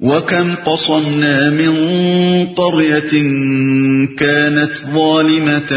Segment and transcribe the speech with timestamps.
[0.00, 1.74] وَكَمْ قَصَمْنَا مِنْ
[2.54, 3.10] قَرْيَةٍ
[4.18, 5.72] كَانَتْ ظَالِمَةً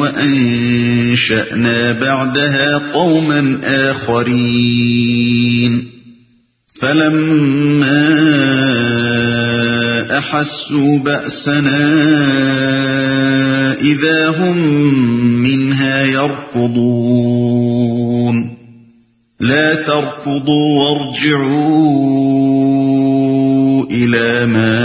[0.00, 3.60] وَأَنْشَأْنَا بَعْدَهَا قَوْمًا
[3.90, 5.10] آخَرِينَ
[6.80, 8.08] فَلَمَّا
[10.18, 11.80] أَحَسُّوا بَأْسَنَا
[13.80, 14.58] إِذَا هُمْ
[15.44, 17.40] مِنْهَا يَرْكُضُونَ
[19.40, 22.59] لا تركضوا وارجعوا
[23.90, 24.80] إلى ما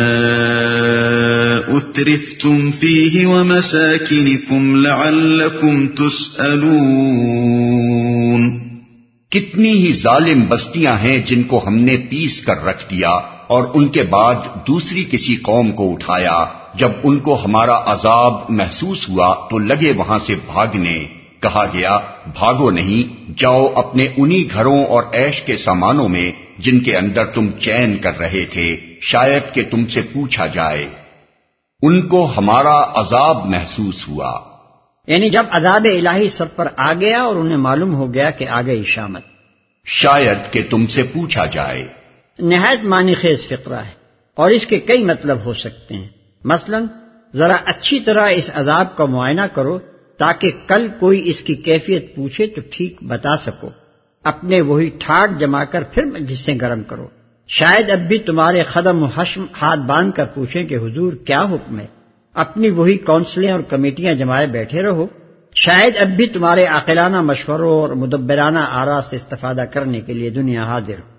[1.79, 8.59] أترفتم فيه ومساكنكم لعلكم تسألون.
[9.29, 13.87] کتنی ہی ظالم بستیاں ہیں جن کو ہم نے پیس کر رکھ دیا اور ان
[13.87, 14.35] کے بعد
[14.67, 16.45] دوسری کسی قوم کو اٹھایا۔
[16.75, 21.05] جب ان کو ہمارا عذاب محسوس ہوا تو لگے وہاں سے بھاگنے۔
[21.39, 26.97] کہا گیا، بھاگو نہیں، جاؤ اپنے انہی گھروں اور ایش کے سامانوں میں جن کے
[26.97, 30.87] اندر تم چین کر رہے تھے شاید کہ تم سے پوچھا جائے۔
[31.81, 34.39] ان کو ہمارا عذاب محسوس ہوا۔
[35.07, 38.61] یعنی جب عذاب الہی سب پر آ گیا اور انہیں معلوم ہو گیا کہ آ
[38.61, 39.21] گئی شامت
[39.85, 41.87] شاید کہ تم سے پوچھا جائے۔
[42.39, 43.91] نہایت معنی خیز فقرہ ہے
[44.35, 46.07] اور اس کے کئی مطلب ہو سکتے ہیں۔
[46.43, 46.79] مثلا
[47.35, 49.79] ذرا اچھی طرح اس عذاب کا معائنہ کرو
[50.17, 53.69] تاکہ کل کوئی اس کی کیفیت پوچھے تو ٹھیک بتا سکو۔
[54.25, 57.07] اپنے وہی ٹھاٹ جما کر پھر جس سے گرم کرو۔
[57.47, 61.79] شاید اب بھی تمہارے قدم و حشم ہاتھ باندھ کر پوچھیں کہ حضور کیا حکم
[61.79, 61.85] ہے؟
[62.33, 65.07] اپنی وہی کونسلیں اور کمیٹیاں جمائے بیٹھے رہو۔
[65.55, 70.63] شاید اب بھی تمہارے عقلانہ مشوروں اور مدبرانہ آرا سے استفادہ کرنے کے لیے دنیا
[70.63, 71.15] حاضر ہو۔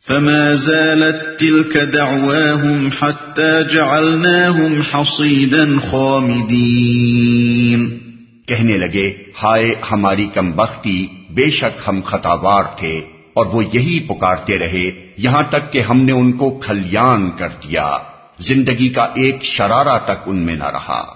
[0.09, 7.89] فما زالت تلك دعواهم حتى جعلناهم حصيدا خامدين
[8.49, 13.01] کہنے لگے، ہائے ہماری کم بختی، بے شک ہم خطاوار تھے،
[13.33, 17.99] اور وہ یہی پکارتے رہے، یہاں تک کہ ہم نے ان کو کھلیان کر دیا،
[18.39, 21.16] زندگی کا ایک شرارہ تک ان میں نہ رہا۔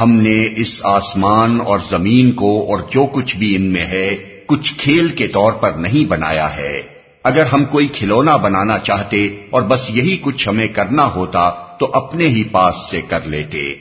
[0.00, 4.74] ہم نے اس آسمان اور زمین کو اور جو کچھ بھی ان میں ہے، کچھ
[4.78, 6.82] کھیل کے طور پر نہیں بنایا ہے۔
[7.24, 12.26] اگر ہم کوئی کھلونا بنانا چاہتے اور بس یہی کچھ ہمیں کرنا ہوتا، تو اپنے
[12.26, 13.74] ہی پاس سے کر لیتے۔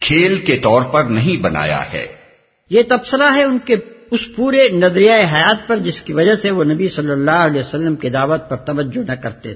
[0.00, 2.06] کھیل کے طور پر نہیں بنایا ہے۔
[2.70, 3.76] یہ تبصرہ ہے ان کے
[4.10, 7.96] اس پورے نظریہ حیات پر، جس کی وجہ سے وہ نبی صلی اللہ علیہ وسلم
[7.96, 9.54] کی دعوت پر توجہ نہ کرتے۔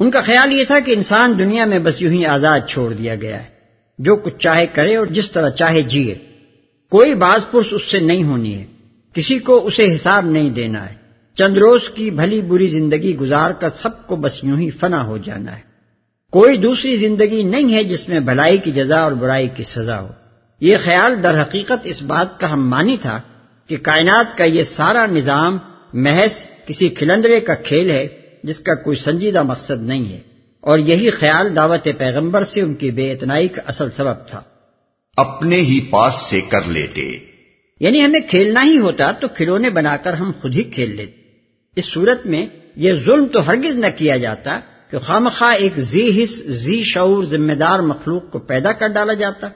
[0.00, 3.14] ان کا خیال یہ تھا کہ انسان دنیا میں بس یوں ہی آزاد چھوڑ دیا
[3.14, 3.51] گیا ہے۔
[4.02, 6.14] جو کچھ چاہے کرے اور جس طرح چاہے جیے۔
[6.90, 8.64] کوئی باز پرس اس سے نہیں ہونی ہے۔
[9.14, 10.94] کسی کو اسے حساب نہیں دینا ہے۔
[11.34, 15.18] چند روز کی بھلی بری زندگی گزار کر سب کو بس یوں ہی فنا ہو
[15.18, 15.60] جانا ہے۔
[16.30, 20.08] کوئی دوسری زندگی نہیں ہے جس میں بھلائی کی جزا اور برائی کی سزا ہو۔
[20.60, 23.20] یہ خیال در حقیقت اس بات کا ہم مانی تھا
[23.66, 25.58] کہ کائنات کا یہ سارا نظام
[25.92, 26.32] محض
[26.66, 28.08] کسی کھلندرے کا کھیل ہے
[28.42, 30.31] جس کا کوئی سنجیدہ مقصد نہیں ہے۔
[30.62, 34.42] اور یہی خیال دعوت پیغمبر سے ان کی بے اتنائی کا اصل سبب تھا۔
[35.16, 37.18] اپنے ہی پاس سے کر لیتے۔
[37.80, 41.12] یعنی ہمیں کھیلنا ہی ہوتا تو کھلونے بنا کر ہم خود ہی کھیل لیتے۔
[41.76, 42.46] اس صورت میں
[42.76, 47.52] یہ ظلم تو ہرگز نہ کیا جاتا کہ خامخواہ ایک زی حص زی شعور ذمہ
[47.52, 49.48] دار مخلوق کو پیدا کر ڈالا جاتا۔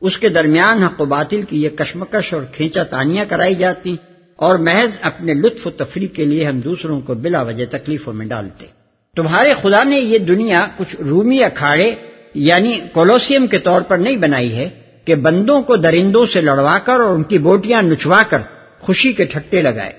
[0.00, 3.96] اس کے درمیان حق و باطل کی یہ کشمکش اور کھینچا تانیاں کرائی جاتی
[4.36, 8.26] اور محض اپنے لطف و تفریح کے لیے ہم دوسروں کو بلا وجہ تکلیفوں میں
[8.26, 8.81] ڈالتے۔
[9.16, 11.94] تمہارے خدا نے یہ دنیا کچھ رومی اکھاڑے
[12.34, 14.68] یعنی کولوسیم کے طور پر نہیں بنائی ہے
[15.04, 18.38] کہ بندوں کو درندوں سے لڑوا کر اور ان کی بوٹیاں نچوا کر
[18.80, 19.92] خوشی کے ٹھٹے لگائے۔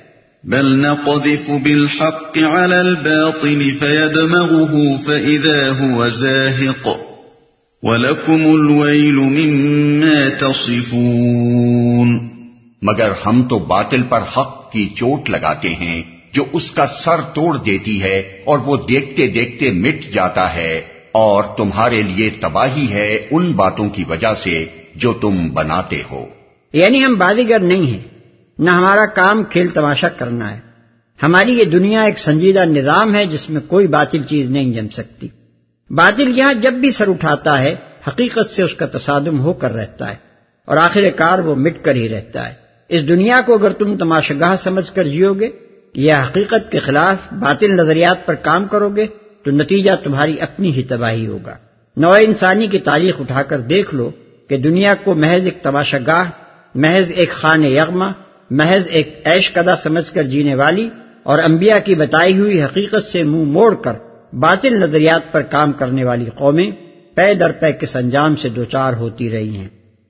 [0.44, 6.88] بل نقذف بالحق على الباطل فيدمغه فإذا هو زاهق
[7.84, 12.30] ولكم الويل مما تصفون۔
[12.82, 17.58] مگر ہم تو باطل پر حق کی چوٹ لگاتے ہیں۔ جو اس کا سر توڑ
[17.58, 20.82] دیتی ہے اور وہ دیکھتے دیکھتے مٹ جاتا ہے
[21.12, 24.66] اور تمہارے لیے تباہی ہے ان باتوں کی وجہ سے
[24.96, 26.26] جو تم بناتے ہو۔
[26.74, 28.02] یعنی ہم بازیگر نہیں ہیں۔
[28.60, 30.60] نہ ہمارا کام کھیل تماشا کرنا ہے۔
[31.24, 35.28] ہماری یہ دنیا ایک سنجیدہ نظام ہے جس میں کوئی باطل چیز نہیں جم سکتی۔
[35.90, 37.76] باطل یہاں جب بھی سر اٹھاتا ہے،
[38.08, 40.16] حقیقت سے اس کا تصادم ہو کر رہتا ہے
[40.66, 42.54] اور آخر کار وہ مٹ کر ہی رہتا ہے۔
[42.90, 45.50] اس دنیا کو اگر تم تماشا گاہ سمجھ کر جیو گے
[45.96, 49.08] یا حقیقت کے خلاف باطل نظریات پر کام کرو گے
[49.44, 51.56] تو نتیجہ تمہاری اپنی ہی تباہی ہوگا۔
[51.98, 54.12] نو انسانی کی تاریخ اٹھا کر دیکھ لو
[54.50, 56.30] کہ دنیا کو محض ایک تماشا گاہ
[56.76, 58.12] محض ایک خان یغما،
[58.50, 60.90] محض ایک عیش کدا سمجھ کر جینے والی
[61.24, 63.94] اور انبیاء کی بتائی ہوئی حقیقت سے منہ موڑ کر
[64.34, 66.72] باطل نظریات پر کام کرنے والی قومیں
[67.16, 69.68] پے در پے کس انجام سے دوچار ہوتی رہی ہیں۔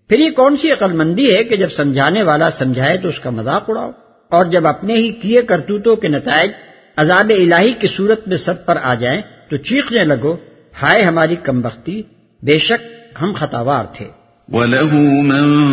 [0.10, 3.30] پھر یہ کون سی عقل مندی ہے کہ جب سمجھانے والا سمجھائے تو اس کا
[3.30, 3.92] مذاق اڑاؤ؟
[4.34, 6.52] اور جب اپنے ہی کیے کرتوتوں کے نتائج
[6.98, 10.36] عذاب الہی کی صورت میں سب پر آ جائیں تو چیخنے لگو،
[10.82, 12.02] ہائے ہماری کم بختی،
[12.44, 14.08] بے شک ہم خطاوار تھے۔
[14.52, 15.66] وَلَهُ مَن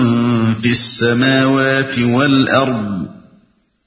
[0.62, 3.06] فِي السَّمَاوَاتِ وَالْأَرْضِ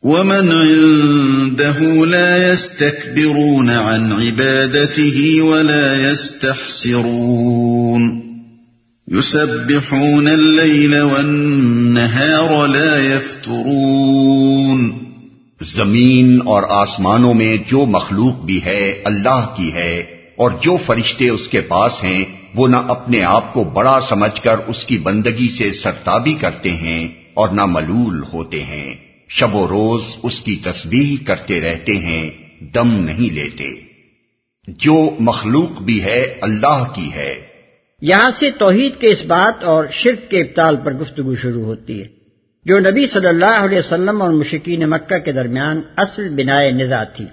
[0.03, 8.32] ومن عنده لا يستكبرون عن عبادته ولا يستحسرون
[9.13, 14.91] يسبحون الليل والنهار لا يفترون۔
[15.61, 19.99] زمین اور آسمانوں میں جو مخلوق بھی ہے، اللہ کی ہے،
[20.35, 22.23] اور جو فرشتے اس کے پاس ہیں،
[22.55, 27.07] وہ نہ اپنے آپ کو بڑا سمجھ کر اس کی بندگی سے سرتابی کرتے ہیں
[27.33, 28.93] اور نہ ملول ہوتے ہیں۔
[29.29, 32.29] شب و روز اس کی تسبیح کرتے رہتے ہیں،
[32.73, 33.67] دم نہیں لیتے۔
[34.67, 37.52] جو مخلوق بھی ہے، اللہ کی ہے۔
[38.03, 42.07] یہاں سے توحید کے اس بات اور شرک کے ابتال پر گفتگو شروع ہوتی ہے،
[42.65, 47.25] جو نبی صلی اللہ علیہ وسلم اور مشکین مکہ کے درمیان اصل بنائے نظا تھی۔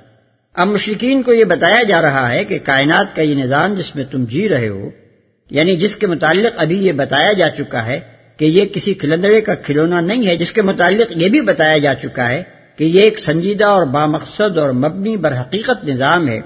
[0.56, 4.04] اب مشکین کو یہ بتایا جا رہا ہے کہ کائنات کا یہ نظام جس میں
[4.10, 4.88] تم جی رہے ہو
[5.50, 7.98] یعنی جس کے متعلق ابھی یہ بتایا جا چکا ہے
[8.38, 11.94] کہ یہ کسی کھلندڑے کا کھلونا نہیں ہے، جس کے متعلق یہ بھی بتایا جا
[12.02, 12.42] چکا ہے
[12.78, 16.40] کہ یہ ایک سنجیدہ اور بامقصد اور مبنی برحقیقت نظام ہے،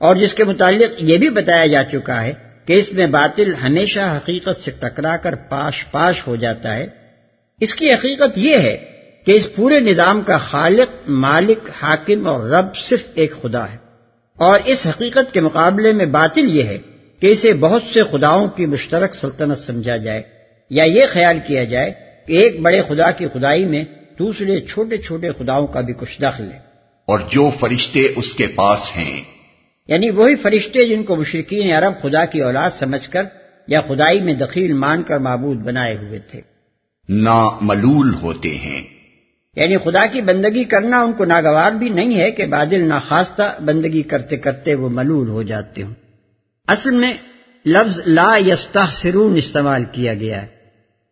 [0.00, 2.32] اور جس کے متعلق یہ بھی بتایا جا چکا ہے
[2.66, 6.86] کہ اس میں باطل ہمیشہ حقیقت سے ٹکرا کر پاش پاش ہو جاتا ہے۔
[7.60, 8.76] اس کی حقیقت یہ ہے
[9.26, 13.76] کہ اس پورے نظام کا خالق، مالک، حاکم اور رب صرف ایک خدا ہے۔
[14.36, 16.78] اور اس حقیقت کے مقابلے میں باطل یہ ہے
[17.20, 20.22] کہ اسے بہت سے خداؤں کی مشترک سلطنت سمجھا جائے۔
[20.70, 21.90] یا یہ خیال کیا جائے
[22.26, 23.84] کہ ایک بڑے خدا کی خدائی میں
[24.18, 26.58] دوسرے چھوٹے چھوٹے خداؤں کا بھی کچھ دخل ہے۔
[27.06, 29.20] اور جو فرشتے اس کے پاس ہیں
[29.86, 33.22] یعنی وہی فرشتے جن کو مشرقین عرب خدا کی اولاد سمجھ کر
[33.68, 36.40] یا خدائی میں دخیل مان کر معبود بنائے ہوئے تھے۔
[37.08, 38.82] نا ملول ہوتے ہیں۔
[39.56, 44.02] یعنی خدا کی بندگی کرنا ان کو ناگوار بھی نہیں ہے کہ بادل ناخواستہ بندگی
[44.02, 45.94] کرتے کرتے وہ ملول ہو جاتے ہوں۔
[46.68, 47.14] اصل میں
[47.66, 50.46] لفظ لا یستہ سرون استعمال کیا گیا ہے۔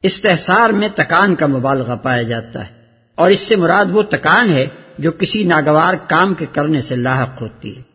[0.03, 2.75] استحصار میں تکان کا مبالغہ پایا جاتا ہے
[3.15, 4.67] اور اس سے مراد وہ تکان ہے
[4.99, 7.92] جو کسی ناگوار کام کے کرنے سے لاحق ہوتی ہے۔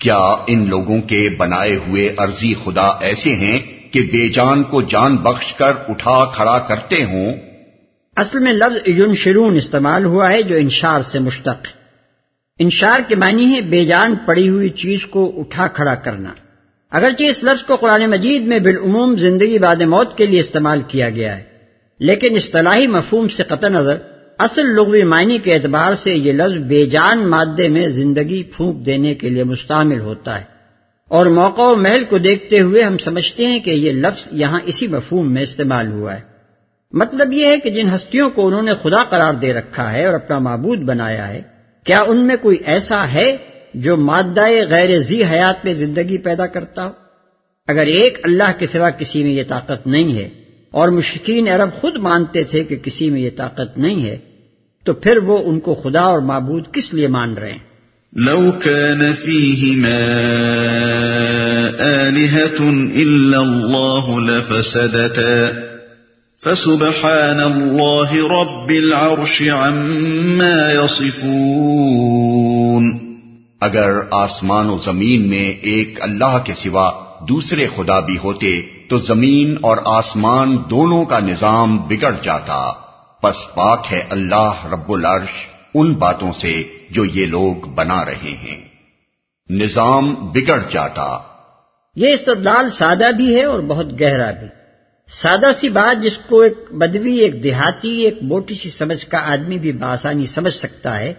[0.00, 3.58] کیا ان لوگوں کے بنائے ہوئے ارضی خدا ایسے ہیں
[3.92, 7.32] کہ بے جان کو جان بخش کر اٹھا کھڑا کرتے ہوں؟
[8.16, 11.60] اصل میں لفظ ینشرون استعمال ہوا ہے جو انشار سے مشتق
[12.58, 16.32] انشار کے معنی ہے بے جان پڑی ہوئی چیز کو اٹھا کھڑا کرنا۔
[16.94, 21.10] اگرچہ اس لفظ کو قرآن مجید میں بالعموم زندگی بعد موت کے لیے استعمال کیا
[21.10, 21.42] گیا ہے،
[22.00, 23.96] لیکن اصطلاحی مفہوم سے قطع نظر،
[24.38, 29.14] اصل لغوی معنی کے اعتبار سے یہ لفظ بے جان مادے میں زندگی پھونک دینے
[29.14, 30.44] کے لیے مستعمل ہوتا ہے۔
[31.08, 34.86] اور موقع و محل کو دیکھتے ہوئے ہم سمجھتے ہیں کہ یہ لفظ یہاں اسی
[34.86, 36.20] مفہوم میں استعمال ہوا ہے۔
[36.92, 40.14] مطلب یہ ہے کہ جن ہستیوں کو انہوں نے خدا قرار دے رکھا ہے اور
[40.14, 41.42] اپنا معبود بنایا ہے،
[41.84, 43.36] کیا ان میں کوئی ایسا ہے
[43.74, 46.90] جو مادہ غیر زی حیات میں زندگی پیدا کرتا ہو۔
[47.68, 50.28] اگر ایک اللہ کے سوا کسی میں یہ طاقت نہیں ہے
[50.70, 54.18] اور مشکین عرب خود مانتے تھے کہ کسی میں یہ طاقت نہیں ہے،
[54.84, 57.58] تو پھر وہ ان کو خدا اور معبود کس لیے مان رہے ہیں؟
[58.12, 60.20] لو كان فيهما
[61.80, 65.50] آلهة إلا الله لفسدتا۔
[66.44, 73.03] فسبحان اللہ رب العرش عما يصفون۔
[73.64, 79.54] اگر آسمان و زمین میں ایک اللہ کے سوا دوسرے خدا بھی ہوتے، تو زمین
[79.60, 82.72] اور آسمان دونوں کا نظام بگڑ جاتا۔
[83.22, 88.68] پس پاک ہے اللہ رب العرش ان باتوں سے جو یہ لوگ بنا رہے ہیں۔
[89.50, 91.18] نظام بگڑ جاتا۔
[91.96, 94.46] یہ استدلال سادہ بھی ہے اور بہت گہرا بھی۔
[95.22, 99.58] سادہ سی بات جس کو ایک بدوی، ایک دیہاتی، ایک موٹی سی سمجھ کا آدمی
[99.58, 101.14] بھی بآسانی سمجھ سکتا ہے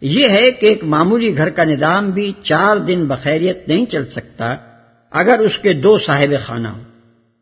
[0.00, 4.56] یہ ہے کہ ایک معمولی گھر کا نظام بھی چار دن بخیریت نہیں چل سکتا
[5.10, 6.84] اگر اس کے دو صاحب خانہ ہوں۔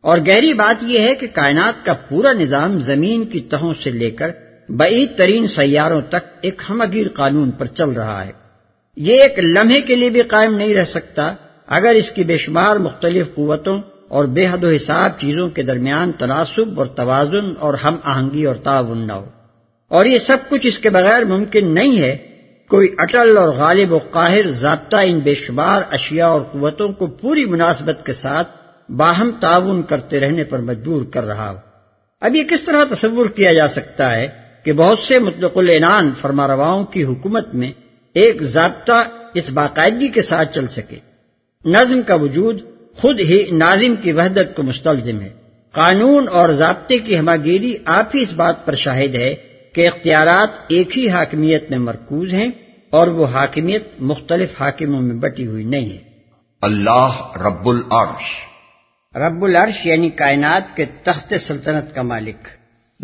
[0.00, 4.11] اور گہری بات یہ ہے کہ کائنات کا پورا نظام زمین کی تہوں سے لے
[4.11, 4.31] کر
[4.69, 8.33] بعید ترین سیاروں تک ایک ہمگیر قانون پر چل رہا ہے۔
[8.97, 11.35] یہ ایک لمحے کے لیے بھی قائم نہیں رہ سکتا
[11.67, 16.12] اگر اس کی بے شمار مختلف قوتوں اور بے حد و حساب چیزوں کے درمیان
[16.12, 19.27] تناسب اور توازن اور ہم آہنگی اور تعاون نہ ہو۔
[19.88, 22.17] اور یہ سب کچھ اس کے بغیر ممکن نہیں ہے
[22.69, 27.45] کوئی اٹل اور غالب و قاہر ضابطہ ان بے شمار اشیاء اور قوتوں کو پوری
[27.45, 28.49] مناسبت کے ساتھ
[28.91, 31.57] باہم تعاون کرتے رہنے پر مجبور کر رہا ہو
[32.21, 34.29] اب یہ کس طرح تصور کیا جا سکتا ہے
[34.65, 37.71] کہ بہت سے مطلق العنان فرما رواؤں کی حکومت میں
[38.15, 40.97] ایک ضابطہ اس باقاعدگی کے ساتھ چل سکے؟
[41.65, 42.61] نظم کا وجود
[42.97, 45.31] خود ہی ناظم کی وحدت کو مستلزم ہے۔
[45.73, 49.35] قانون اور ضابطے کی ہماگیری آپ ہی اس بات پر شاہد ہے
[49.73, 52.49] کہ اختیارات ایک ہی حاکمیت میں مرکوز ہیں
[52.91, 55.99] اور وہ حاکمیت مختلف حاکموں میں بٹی ہوئی نہیں ہے۔
[56.63, 58.49] اللہ رب العرش۔
[59.17, 62.49] رب العرش یعنی کائنات کے تخت سلطنت کا مالک۔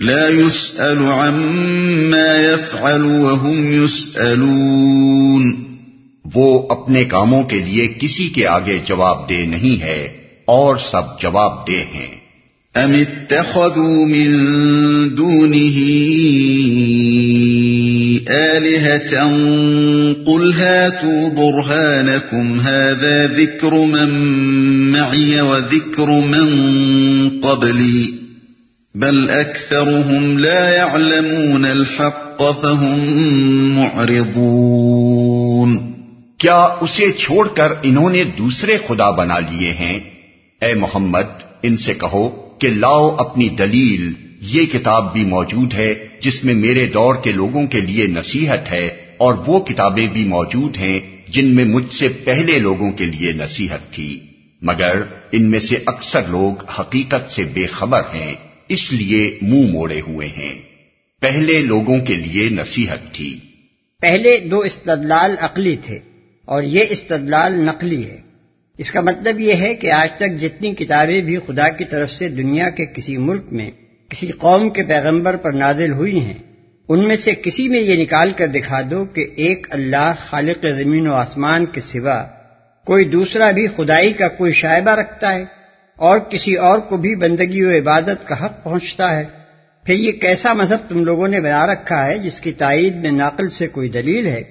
[0.03, 5.75] لا يسأل عما يفعل وهم يسألون۔
[6.35, 10.05] وہ اپنے کاموں کے لیے کسی کے آگے جواب دہ نہیں ہے
[10.45, 12.24] اور سب جواب دہ ہیں۔
[12.77, 14.35] ام اتخذوا من
[15.15, 15.77] دونه
[18.29, 19.25] آلهة
[20.27, 24.09] قل هاتوا برهانكم هذا ذكر من
[24.93, 26.51] معي وذكر من
[27.41, 28.15] قبلي
[28.95, 32.99] بل أكثرهم لا يعلمون الحق فهم
[33.79, 35.95] معرضون
[36.39, 40.01] کیا اسے چھوڑ کر انہوں نے دوسرے خدا بنا لیے ہیں؟
[40.61, 41.27] اے محمد،
[41.63, 46.87] ان سے کہو کہ لاؤ اپنی دلیل، یہ کتاب بھی موجود ہے جس میں میرے
[46.87, 51.65] دور کے لوگوں کے لیے نصیحت ہے اور وہ کتابیں بھی موجود ہیں جن میں
[51.65, 54.21] مجھ سے پہلے لوگوں کے لیے نصیحت تھی۔
[54.63, 58.35] مگر ان میں سے اکثر لوگ حقیقت سے بے خبر ہیں،
[58.69, 60.55] اس لیے منہ موڑے ہوئے ہیں۔
[61.21, 63.39] پہلے لوگوں کے لیے نصیحت تھی۔
[64.01, 65.99] پہلے دو استدلال عقلی تھے
[66.45, 68.24] اور یہ استدلال نقلی ہے۔
[68.79, 72.29] اس کا مطلب یہ ہے کہ آج تک جتنی کتابیں بھی خدا کی طرف سے
[72.29, 73.71] دنیا کے کسی ملک میں
[74.09, 76.39] کسی قوم کے پیغمبر پر نازل ہوئی ہیں،
[76.89, 81.09] ان میں سے کسی میں یہ نکال کر دکھا دو کہ ایک اللہ خالق زمین
[81.09, 82.23] و آسمان کے سوا
[82.87, 85.45] کوئی دوسرا بھی خدائی کا کوئی شائبہ رکھتا ہے
[85.99, 89.25] اور کسی اور کو بھی بندگی و عبادت کا حق پہنچتا ہے۔
[89.85, 93.51] پھر یہ کیسا مذہب تم لوگوں نے بنا رکھا ہے جس کی تائید میں ناقل
[93.51, 94.43] سے کوئی دلیل ہے؟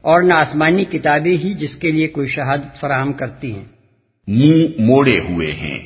[0.00, 3.64] اور نہ آسمانی کتابیں ہی جس کے لیے کوئی شہادت فراہم کرتی ہیں۔
[4.28, 5.78] منہ موڑے ہوئے ہیں۔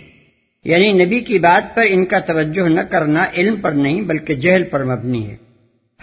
[0.65, 4.63] یعنی نبی کی بات پر ان کا توجہ نہ کرنا علم پر نہیں بلکہ جہل
[4.63, 5.37] پر مبنی ہے۔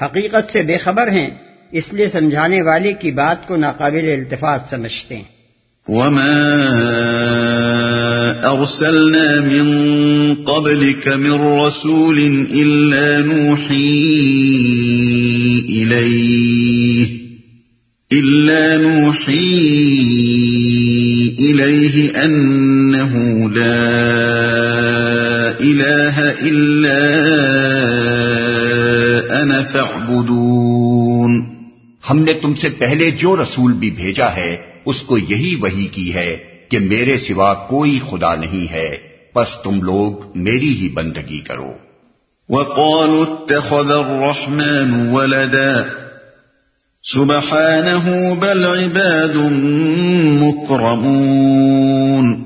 [0.01, 1.29] حقیقت سے بے خبر ہیں
[1.71, 5.23] اس لیے سمجھانے والے کی بات کو ناقابل التفاظ سمجھتے ہیں۔
[5.87, 6.31] وما
[8.43, 14.13] ارسلنا من قبلك من رسول الا نوحي
[15.69, 16.68] اليه
[18.11, 19.69] الا نوحي
[21.39, 23.13] اليه انه
[23.49, 23.89] لا
[25.59, 27.01] الہ الا
[29.41, 31.45] انا فاعبدون
[32.09, 36.13] ہم نے تم سے پہلے جو رسول بھی بھیجا ہے اس کو یہی وہی کی
[36.13, 36.37] ہے
[36.69, 38.97] کہ میرے سوا کوئی خدا نہیں ہے۔
[39.35, 41.73] بس تم لوگ میری ہی بندگی کرو۔
[42.49, 45.81] وقالوا اتخذ الرحمن ولدا
[47.03, 49.51] سبحانه بل عباد
[50.41, 52.45] مكرمون.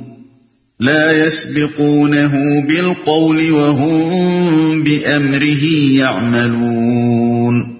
[0.79, 7.77] لا يسبقونه بالقول وهم بأمره يعملون.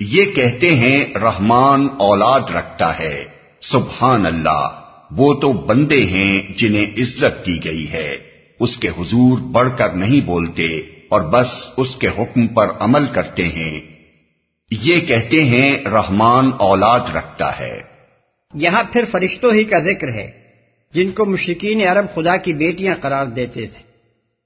[0.00, 3.24] یہ کہتے ہیں رحمان اولاد رکھتا ہے.
[3.62, 4.68] سبحان اللہ
[5.10, 8.16] وہ تو بندے ہیں جنہیں عزت کی گئی ہے.
[8.60, 13.44] اس کے حضور بڑھ کر نہیں بولتے اور بس اس کے حکم پر عمل کرتے
[13.44, 13.93] ہیں.
[14.82, 17.82] یہ کہتے ہیں رحمان اولاد رکھتا ہے۔
[18.54, 20.30] یہاں پھر فرشتوں ہی کا ذکر ہے
[20.94, 23.82] جن کو مشرقین عرب خدا کی بیٹیاں قرار دیتے تھے۔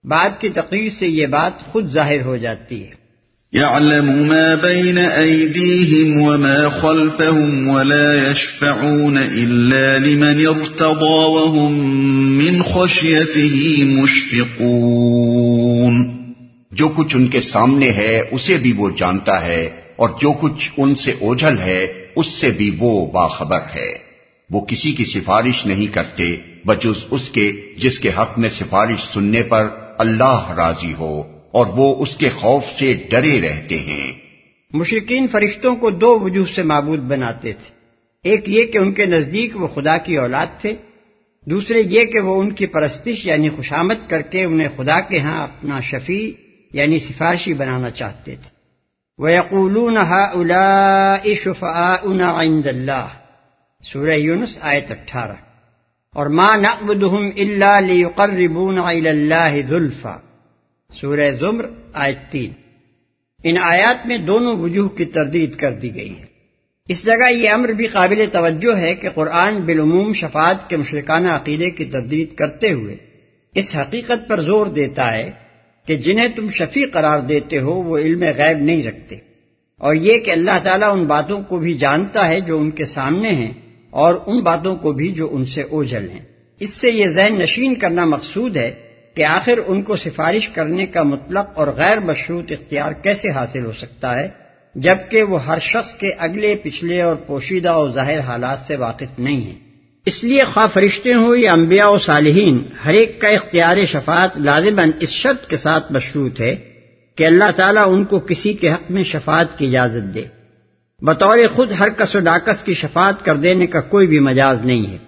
[0.08, 2.90] بعد کی تقریر سے یہ بات خود ظاہر ہو جاتی ہے۔
[3.54, 16.18] يعلم ما بين أيديهم وما خلفهم ولا يشفعون إلا لمن ارتضى وهم من خشيته مشفقون۔
[16.73, 20.95] جو کچھ ان کے سامنے ہے اسے بھی وہ جانتا ہے۔ اور جو کچھ ان
[20.95, 21.87] سے اوجھل ہے،
[22.17, 23.90] اس سے بھی وہ باخبر ہے۔
[24.50, 26.37] وہ کسی کی سفارش نہیں کرتے،
[26.67, 32.02] بجز اس کے جس کے حق میں سفارش سننے پر اللہ راضی ہو، اور وہ
[32.02, 34.11] اس کے خوف سے ڈرے رہتے ہیں۔
[34.73, 37.78] مشرقین فرشتوں کو دو وجوہ سے معبود بناتے تھے۔
[38.31, 40.73] ایک یہ کہ ان کے نزدیک وہ خدا کی اولاد تھے،
[41.47, 45.43] دوسرے یہ کہ وہ ان کی پرستش یعنی خوشامد کر کے انہیں خدا کے ہاں
[45.43, 46.31] اپنا شفیع
[46.73, 48.58] یعنی سفارشی بنانا چاہتے تھے۔
[49.18, 49.96] وہ یقول
[52.20, 53.08] عند اللہ
[53.92, 55.32] سورہ یونس آیت اٹھارہ۔
[56.14, 60.16] اور ما نعبدهم الا لیقربون الى اللہ ذلفا۔
[61.00, 62.52] سورہ زمر آیت تین۔
[63.44, 66.25] ان آیات میں دونوں وجوہ کی تردید کر دی گئی ہے
[66.88, 71.70] اس جگہ یہ امر بھی قابل توجہ ہے کہ قرآن بالعموم شفاعت کے مشرکانہ عقیدے
[71.70, 72.96] کی تردید کرتے ہوئے
[73.54, 75.30] اس حقیقت پر زور دیتا ہے
[75.88, 79.16] کہ جنہیں تم شفیع قرار دیتے ہو، وہ علم غیب نہیں رکھتے۔
[79.78, 83.30] اور یہ کہ اللہ تعالیٰ ان باتوں کو بھی جانتا ہے جو ان کے سامنے
[83.30, 83.52] ہیں،
[83.90, 86.21] اور ان باتوں کو بھی جو ان سے اوجل ہیں۔
[86.61, 88.75] اس سے یہ ذہن نشین کرنا مقصود ہے
[89.14, 93.73] کہ آخر ان کو سفارش کرنے کا مطلق اور غیر مشروط اختیار کیسے حاصل ہو
[93.73, 94.28] سکتا ہے،
[94.75, 99.40] جبکہ وہ ہر شخص کے اگلے، پچھلے اور پوشیدہ اور ظاہر حالات سے واقف نہیں
[99.40, 99.67] ہیں۔
[100.07, 104.90] اس لیے خواہ فرشتے ہوں یا انبیاء و صالحین، ہر ایک کا اختیار شفاعت لازماً
[105.00, 106.57] اس شرط کے ساتھ مشروط ہے
[107.17, 110.23] کہ اللہ تعالیٰ ان کو کسی کے حق میں شفاعت کی اجازت دے۔
[111.00, 114.87] بطور خود ہر کس و ڈاکس کی شفاعت کر دینے کا کوئی بھی مجاز نہیں
[114.87, 114.99] ہے۔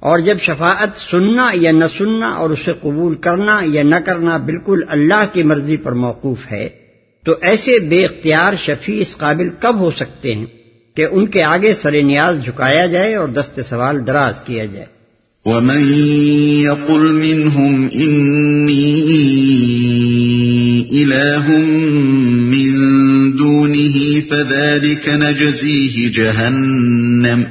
[0.00, 4.80] اور جب شفاعت سننا یا نہ سننا اور اسے قبول کرنا یا نہ کرنا بالکل
[4.88, 6.68] اللہ کی مرضی پر موقوف ہے،
[7.24, 10.46] تو ایسے بے اختیار شفیع اس قابل کب ہو سکتے ہیں؟
[10.96, 14.86] کہ ان کے آگے سر نیاز جھکایا جائے اور دست سوال دراز کیا جائے۔
[15.44, 16.02] ومن
[16.62, 19.02] يقل منهم إني
[21.02, 21.52] إله
[22.50, 22.72] من
[23.38, 27.42] دونه فذلك نجزيه جهنم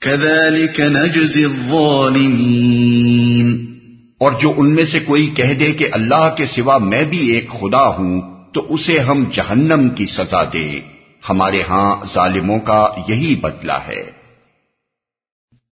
[0.00, 3.64] كذلك نجزي الظالمين۔
[4.18, 7.48] اور جو ان میں سے کوئی کہہ دے کہ اللہ کے سوا میں بھی ایک
[7.48, 8.20] خدا ہوں،
[8.54, 10.93] تو اسے ہم جہنم کی سزا دے۔
[11.28, 14.23] ہمارے ہاں ظالموں کا یہی بدلہ ہے۔